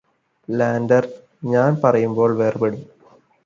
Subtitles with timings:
[0.49, 1.11] lander
[1.43, 2.83] ഞാന് പറയുമ്പോള് വേര്പെടും